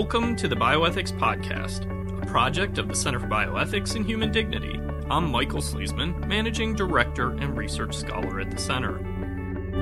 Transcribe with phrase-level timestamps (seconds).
[0.00, 1.84] Welcome to the Bioethics Podcast,
[2.22, 4.80] a project of the Center for Bioethics and Human Dignity.
[5.10, 8.96] I'm Michael Sleasman, Managing Director and Research Scholar at the Center.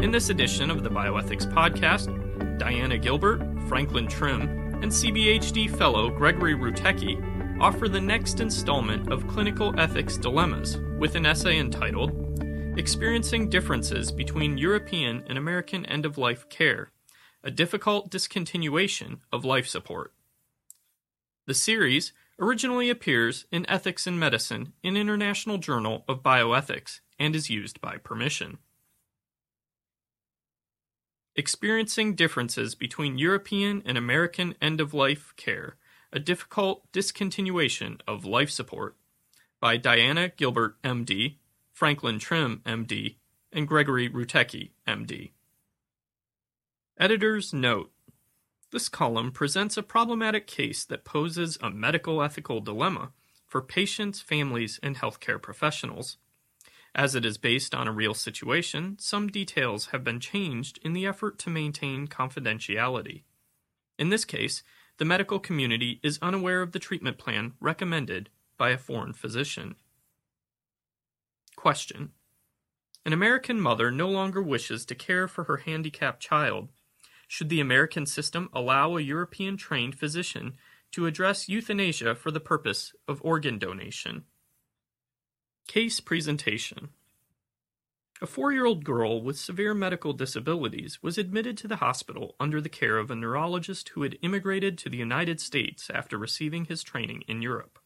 [0.02, 6.57] In this edition of the Bioethics Podcast, Diana Gilbert, Franklin Trimm, and CBHD Fellow Gregory
[6.57, 12.11] Rutecki offer the next installment of Clinical Ethics Dilemmas with an essay entitled
[12.77, 16.91] Experiencing Differences Between European and American End of Life Care
[17.45, 20.12] a difficult discontinuation of life support.
[21.48, 27.48] The series originally appears in Ethics in Medicine in International Journal of Bioethics and is
[27.48, 28.59] used by permission.
[31.34, 35.77] Experiencing differences between European and American end of life care,
[36.12, 38.98] a difficult discontinuation of life support
[39.59, 41.37] by Diana Gilbert, MD,
[41.73, 43.17] Franklin Trimm, MD,
[43.55, 45.30] and Gregory Rutecki, MD.
[46.98, 47.91] Editor's note
[48.70, 53.12] This column presents a problematic case that poses a medical ethical dilemma
[53.47, 56.19] for patients, families, and healthcare professionals.
[56.94, 61.06] As it is based on a real situation, some details have been changed in the
[61.06, 63.22] effort to maintain confidentiality.
[63.98, 64.62] In this case,
[64.98, 69.77] the medical community is unaware of the treatment plan recommended by a foreign physician.
[71.56, 72.12] Question
[73.06, 76.69] An American mother no longer wishes to care for her handicapped child
[77.29, 80.57] should the American system allow a European trained physician
[80.91, 84.25] to address euthanasia for the purpose of organ donation?
[85.69, 86.89] Case Presentation
[88.23, 92.62] A four year old girl with severe medical disabilities was admitted to the hospital under
[92.62, 96.83] the care of a neurologist who had immigrated to the United States after receiving his
[96.83, 97.79] training in Europe.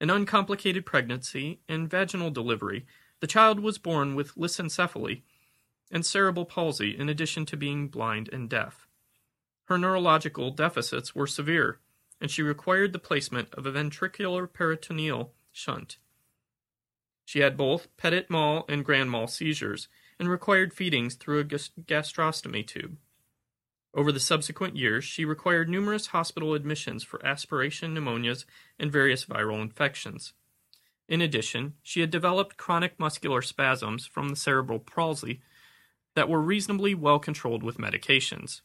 [0.00, 2.86] An uncomplicated pregnancy and vaginal delivery,
[3.20, 5.22] the child was born with lissencephaly
[5.92, 8.88] and cerebral palsy in addition to being blind and deaf.
[9.66, 11.78] Her neurological deficits were severe,
[12.20, 15.98] and she required the placement of a ventricular peritoneal shunt.
[17.24, 19.88] She had both petit mal and grand mal seizures
[20.18, 22.96] and required feedings through a gastrostomy tube.
[23.94, 28.46] Over the subsequent years, she required numerous hospital admissions for aspiration pneumonias
[28.78, 30.32] and various viral infections.
[31.08, 35.42] In addition, she had developed chronic muscular spasms from the cerebral palsy
[36.14, 38.60] that were reasonably well controlled with medications.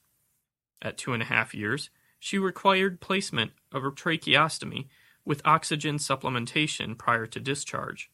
[0.82, 4.88] At two and a half years, she required placement of a tracheostomy
[5.26, 8.10] with oxygen supplementation prior to discharge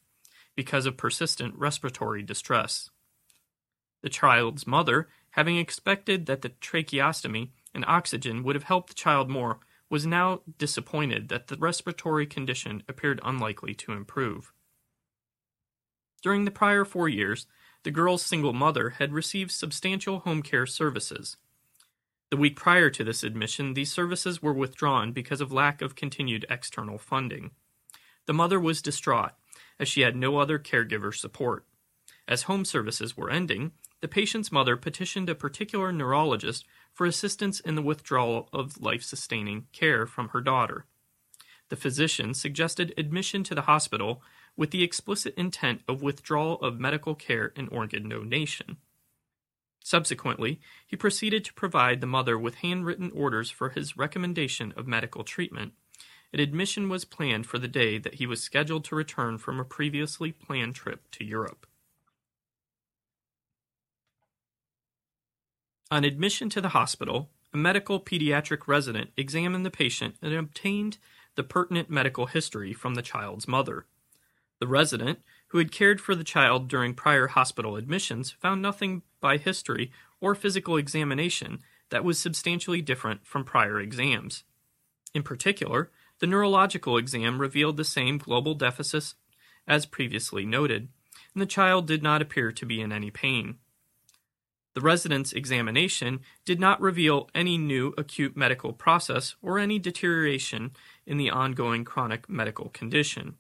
[0.55, 2.89] because of persistent respiratory distress.
[4.01, 9.29] The child's mother, having expected that the tracheostomy and oxygen would have helped the child
[9.29, 14.51] more, was now disappointed that the respiratory condition appeared unlikely to improve.
[16.21, 17.47] During the prior four years,
[17.83, 21.37] the girl's single mother had received substantial home care services.
[22.29, 26.45] The week prior to this admission, these services were withdrawn because of lack of continued
[26.49, 27.51] external funding.
[28.25, 29.33] The mother was distraught,
[29.79, 31.65] as she had no other caregiver support.
[32.27, 37.75] As home services were ending, the patient's mother petitioned a particular neurologist for assistance in
[37.75, 40.85] the withdrawal of life sustaining care from her daughter.
[41.69, 44.21] The physician suggested admission to the hospital
[44.55, 48.77] with the explicit intent of withdrawal of medical care and organ donation.
[49.83, 55.23] Subsequently, he proceeded to provide the mother with handwritten orders for his recommendation of medical
[55.23, 55.73] treatment.
[56.31, 59.65] An admission was planned for the day that he was scheduled to return from a
[59.65, 61.67] previously planned trip to Europe.
[65.91, 70.97] On admission to the hospital, a medical pediatric resident examined the patient and obtained
[71.35, 73.85] the pertinent medical history from the child's mother.
[74.63, 79.35] The resident, who had cared for the child during prior hospital admissions, found nothing by
[79.35, 79.91] history
[80.21, 81.59] or physical examination
[81.89, 84.45] that was substantially different from prior exams.
[85.13, 89.15] In particular, the neurological exam revealed the same global deficits
[89.67, 90.87] as previously noted,
[91.33, 93.57] and the child did not appear to be in any pain.
[94.75, 100.71] The resident's examination did not reveal any new acute medical process or any deterioration
[101.05, 103.35] in the ongoing chronic medical condition.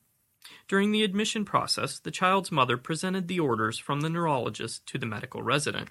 [0.67, 5.05] During the admission process, the child's mother presented the orders from the neurologist to the
[5.05, 5.89] medical resident.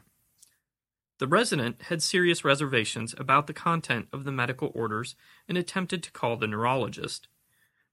[1.18, 5.14] The resident had serious reservations about the content of the medical orders
[5.46, 7.28] and attempted to call the neurologist.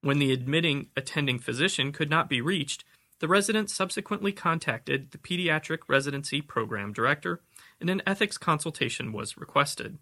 [0.01, 2.85] When the admitting attending physician could not be reached,
[3.19, 7.41] the resident subsequently contacted the pediatric residency program director
[7.79, 9.99] and an ethics consultation was requested.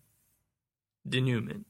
[1.07, 1.65] Denouement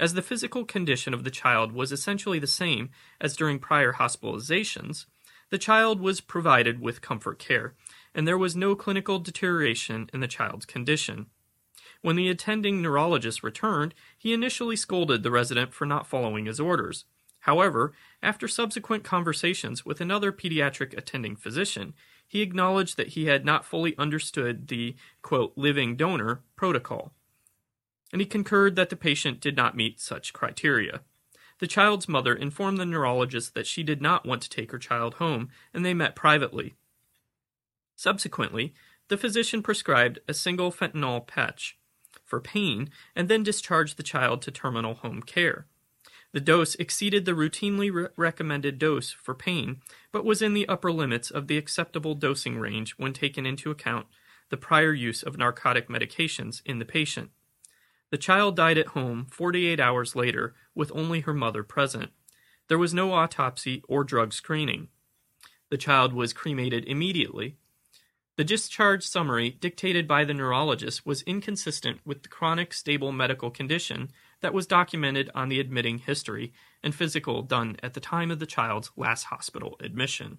[0.00, 2.90] as the physical condition of the child was essentially the same
[3.20, 5.06] as during prior hospitalizations,
[5.50, 7.74] the child was provided with comfort care,
[8.14, 11.26] and there was no clinical deterioration in the child's condition.
[12.00, 17.04] When the attending neurologist returned, he initially scolded the resident for not following his orders.
[17.40, 17.92] However,
[18.22, 21.94] after subsequent conversations with another pediatric attending physician,
[22.26, 27.12] he acknowledged that he had not fully understood the quote, living donor protocol,
[28.12, 31.00] and he concurred that the patient did not meet such criteria.
[31.58, 35.14] The child's mother informed the neurologist that she did not want to take her child
[35.14, 36.74] home, and they met privately.
[37.96, 38.74] Subsequently,
[39.08, 41.76] the physician prescribed a single fentanyl patch
[42.24, 45.66] for pain and then discharged the child to terminal home care.
[46.32, 49.80] The dose exceeded the routinely re- recommended dose for pain,
[50.12, 54.06] but was in the upper limits of the acceptable dosing range when taken into account
[54.50, 57.30] the prior use of narcotic medications in the patient.
[58.10, 62.10] The child died at home 48 hours later with only her mother present.
[62.68, 64.88] There was no autopsy or drug screening.
[65.70, 67.56] The child was cremated immediately.
[68.36, 74.10] The discharge summary dictated by the neurologist was inconsistent with the chronic stable medical condition
[74.40, 76.52] that was documented on the admitting history
[76.82, 80.38] and physical done at the time of the child's last hospital admission.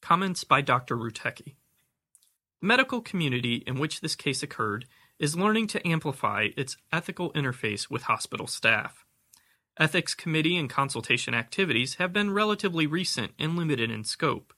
[0.00, 0.96] Comments by Dr.
[0.96, 1.56] Rutecki.
[2.60, 4.86] The medical community in which this case occurred
[5.20, 9.04] is learning to amplify its ethical interface with hospital staff.
[9.78, 14.54] Ethics committee and consultation activities have been relatively recent and limited in scope.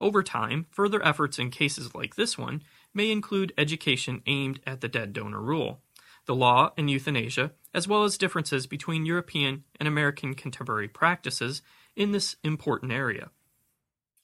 [0.00, 2.62] Over time, further efforts in cases like this one
[2.94, 5.80] may include education aimed at the dead donor rule,
[6.26, 11.62] the law and euthanasia, as well as differences between European and American contemporary practices
[11.96, 13.30] in this important area.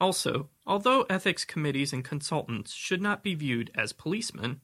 [0.01, 4.61] Also, although ethics committees and consultants should not be viewed as policemen,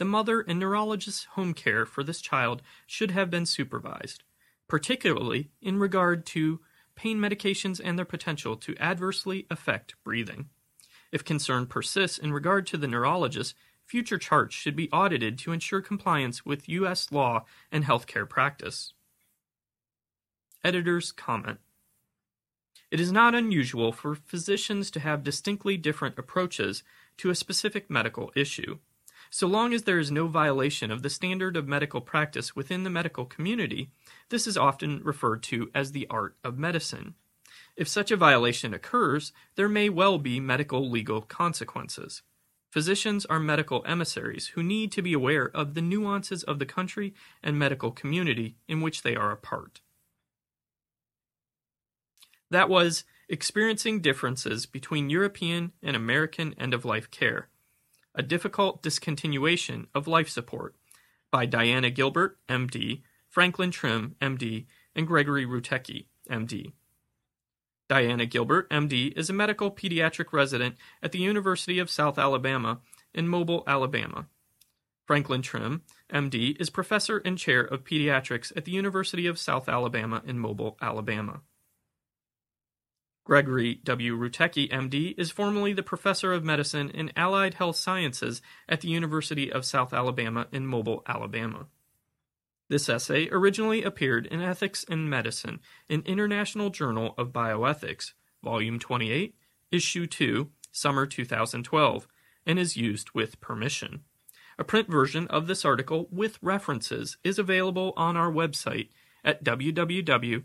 [0.00, 4.24] the mother and neurologist's home care for this child should have been supervised,
[4.66, 6.58] particularly in regard to
[6.96, 10.48] pain medications and their potential to adversely affect breathing.
[11.12, 13.54] If concern persists in regard to the neurologist,
[13.84, 17.12] future charts should be audited to ensure compliance with U.S.
[17.12, 18.94] law and healthcare practice.
[20.64, 21.58] Editor's comment
[22.90, 26.82] It is not unusual for physicians to have distinctly different approaches
[27.18, 28.78] to a specific medical issue.
[29.32, 32.90] So long as there is no violation of the standard of medical practice within the
[32.90, 33.92] medical community,
[34.28, 37.14] this is often referred to as the art of medicine.
[37.76, 42.22] If such a violation occurs, there may well be medical legal consequences.
[42.72, 47.14] Physicians are medical emissaries who need to be aware of the nuances of the country
[47.40, 49.80] and medical community in which they are a part.
[52.50, 57.48] That was Experiencing Differences Between European and American End of Life Care
[58.14, 60.74] a Difficult Discontinuation of Life Support
[61.30, 66.72] by Diana Gilbert, MD, Franklin Trimm, MD, and Gregory Rutecki, MD.
[67.88, 72.80] Diana Gilbert, MD, is a medical pediatric resident at the University of South Alabama
[73.14, 74.26] in Mobile, Alabama.
[75.06, 75.80] Franklin Trimm,
[76.12, 80.76] MD, is professor and chair of pediatrics at the University of South Alabama in Mobile,
[80.80, 81.40] Alabama.
[83.30, 84.18] Gregory W.
[84.18, 89.52] Rutecki, MD, is formerly the professor of medicine and allied health sciences at the University
[89.52, 91.68] of South Alabama in Mobile, Alabama.
[92.68, 99.36] This essay originally appeared in Ethics in Medicine, an International Journal of Bioethics, Volume 28,
[99.70, 102.08] Issue 2, Summer 2012,
[102.44, 104.00] and is used with permission.
[104.58, 108.88] A print version of this article with references is available on our website
[109.24, 110.44] at www.cbhd.org.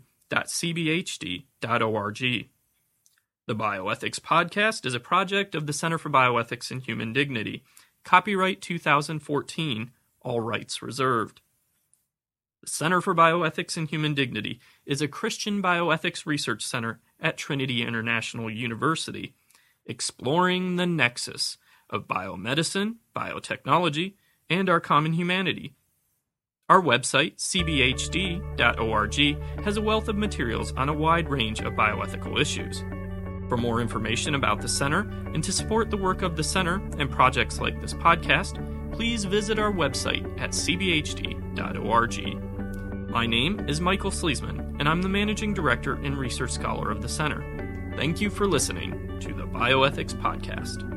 [3.46, 7.62] The Bioethics Podcast is a project of the Center for Bioethics and Human Dignity.
[8.02, 11.40] Copyright 2014, all rights reserved.
[12.62, 17.82] The Center for Bioethics and Human Dignity is a Christian bioethics research center at Trinity
[17.82, 19.36] International University,
[19.86, 21.56] exploring the nexus
[21.88, 24.14] of biomedicine, biotechnology,
[24.50, 25.76] and our common humanity.
[26.68, 29.14] Our website, cbhd.org,
[29.64, 32.82] has a wealth of materials on a wide range of bioethical issues.
[33.48, 35.00] For more information about the Center
[35.32, 38.60] and to support the work of the Center and projects like this podcast,
[38.92, 42.16] please visit our website at cbhd.org.
[43.10, 47.08] My name is Michael Sleasman, and I'm the Managing Director and Research Scholar of the
[47.08, 47.92] Center.
[47.96, 50.95] Thank you for listening to the Bioethics Podcast.